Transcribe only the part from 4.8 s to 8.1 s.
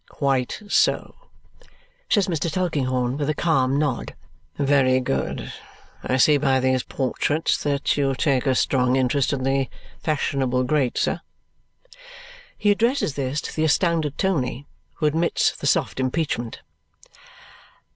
good; I see by these portraits that